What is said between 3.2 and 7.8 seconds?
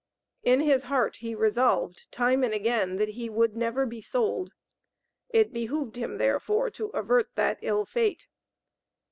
would never be sold. It behooved him, therefore, to avert that